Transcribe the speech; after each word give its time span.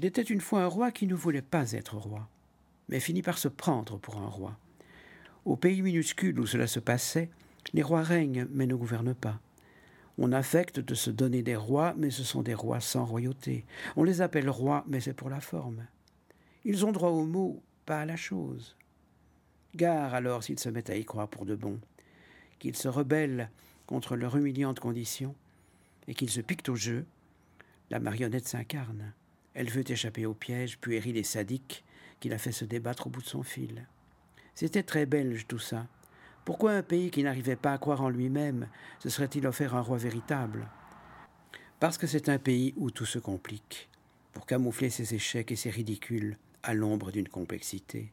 Il 0.00 0.06
était 0.06 0.22
une 0.22 0.40
fois 0.40 0.62
un 0.62 0.66
roi 0.66 0.92
qui 0.92 1.06
ne 1.06 1.14
voulait 1.14 1.42
pas 1.42 1.72
être 1.72 1.98
roi, 1.98 2.26
mais 2.88 3.00
finit 3.00 3.20
par 3.20 3.36
se 3.36 3.48
prendre 3.48 3.98
pour 3.98 4.16
un 4.16 4.28
roi. 4.28 4.56
Au 5.44 5.56
pays 5.56 5.82
minuscule 5.82 6.40
où 6.40 6.46
cela 6.46 6.66
se 6.66 6.80
passait, 6.80 7.28
les 7.74 7.82
rois 7.82 8.02
règnent 8.02 8.46
mais 8.50 8.66
ne 8.66 8.74
gouvernent 8.74 9.14
pas. 9.14 9.38
On 10.16 10.32
affecte 10.32 10.80
de 10.80 10.94
se 10.94 11.10
donner 11.10 11.42
des 11.42 11.54
rois, 11.54 11.92
mais 11.98 12.08
ce 12.08 12.24
sont 12.24 12.40
des 12.40 12.54
rois 12.54 12.80
sans 12.80 13.04
royauté. 13.04 13.66
On 13.94 14.02
les 14.02 14.22
appelle 14.22 14.48
rois, 14.48 14.86
mais 14.88 15.00
c'est 15.00 15.12
pour 15.12 15.28
la 15.28 15.42
forme. 15.42 15.86
Ils 16.64 16.86
ont 16.86 16.92
droit 16.92 17.10
au 17.10 17.26
mot, 17.26 17.62
pas 17.84 18.00
à 18.00 18.06
la 18.06 18.16
chose. 18.16 18.78
Gare 19.76 20.14
alors 20.14 20.42
s'ils 20.42 20.60
se 20.60 20.70
mettent 20.70 20.88
à 20.88 20.96
y 20.96 21.04
croire 21.04 21.28
pour 21.28 21.44
de 21.44 21.56
bon, 21.56 21.78
qu'ils 22.58 22.74
se 22.74 22.88
rebellent 22.88 23.50
contre 23.84 24.16
leur 24.16 24.34
humiliante 24.34 24.80
condition, 24.80 25.34
et 26.08 26.14
qu'ils 26.14 26.30
se 26.30 26.40
piquent 26.40 26.70
au 26.70 26.74
jeu, 26.74 27.04
la 27.90 28.00
marionnette 28.00 28.48
s'incarne. 28.48 29.12
Elle 29.54 29.70
veut 29.70 29.90
échapper 29.90 30.26
au 30.26 30.34
piège 30.34 30.78
puéril 30.78 31.16
et 31.16 31.24
sadique 31.24 31.84
qui 32.20 32.28
l'a 32.28 32.38
fait 32.38 32.52
se 32.52 32.64
débattre 32.64 33.06
au 33.06 33.10
bout 33.10 33.22
de 33.22 33.26
son 33.26 33.42
fil. 33.42 33.86
C'était 34.54 34.82
très 34.82 35.06
belge 35.06 35.46
tout 35.48 35.58
ça. 35.58 35.86
Pourquoi 36.44 36.72
un 36.72 36.82
pays 36.82 37.10
qui 37.10 37.22
n'arrivait 37.22 37.56
pas 37.56 37.72
à 37.72 37.78
croire 37.78 38.02
en 38.02 38.08
lui-même 38.08 38.68
se 38.98 39.08
serait-il 39.08 39.46
offert 39.46 39.74
un 39.74 39.80
roi 39.80 39.98
véritable? 39.98 40.68
Parce 41.78 41.98
que 41.98 42.06
c'est 42.06 42.28
un 42.28 42.38
pays 42.38 42.74
où 42.76 42.90
tout 42.90 43.06
se 43.06 43.18
complique, 43.18 43.88
pour 44.32 44.46
camoufler 44.46 44.90
ses 44.90 45.14
échecs 45.14 45.50
et 45.50 45.56
ses 45.56 45.70
ridicules 45.70 46.36
à 46.62 46.74
l'ombre 46.74 47.10
d'une 47.10 47.28
complexité. 47.28 48.12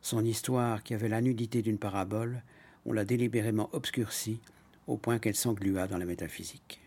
Son 0.00 0.24
histoire, 0.24 0.82
qui 0.82 0.94
avait 0.94 1.08
la 1.08 1.20
nudité 1.20 1.62
d'une 1.62 1.78
parabole, 1.78 2.42
on 2.86 2.92
l'a 2.92 3.04
délibérément 3.04 3.68
obscurcie 3.72 4.40
au 4.86 4.96
point 4.96 5.18
qu'elle 5.18 5.34
s'englua 5.34 5.86
dans 5.86 5.98
la 5.98 6.06
métaphysique. 6.06 6.80